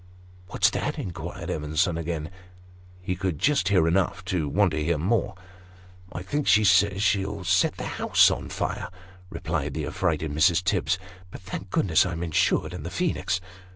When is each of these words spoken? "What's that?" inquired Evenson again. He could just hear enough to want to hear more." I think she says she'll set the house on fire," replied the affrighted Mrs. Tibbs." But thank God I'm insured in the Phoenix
"What's 0.47 0.71
that?" 0.71 0.97
inquired 0.97 1.51
Evenson 1.51 1.95
again. 1.95 2.31
He 3.03 3.15
could 3.15 3.37
just 3.37 3.67
hear 3.67 3.87
enough 3.87 4.25
to 4.25 4.49
want 4.49 4.71
to 4.71 4.83
hear 4.83 4.97
more." 4.97 5.35
I 6.11 6.23
think 6.23 6.47
she 6.47 6.63
says 6.63 7.03
she'll 7.03 7.43
set 7.43 7.77
the 7.77 7.85
house 7.85 8.31
on 8.31 8.49
fire," 8.49 8.89
replied 9.29 9.75
the 9.75 9.85
affrighted 9.85 10.31
Mrs. 10.31 10.63
Tibbs." 10.63 10.97
But 11.31 11.41
thank 11.41 11.69
God 11.69 11.95
I'm 12.03 12.23
insured 12.23 12.73
in 12.73 12.81
the 12.81 12.89
Phoenix 12.89 13.39